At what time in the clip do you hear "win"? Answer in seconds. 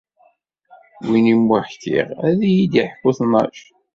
1.07-1.25